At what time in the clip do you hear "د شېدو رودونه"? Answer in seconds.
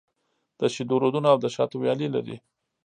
0.59-1.27